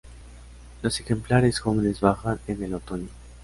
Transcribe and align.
Los 0.81 0.99
ejemplares 0.99 1.59
jóvenes 1.59 2.01
bajan 2.01 2.39
en 2.47 2.63
el 2.63 2.73
otoño. 2.73 3.09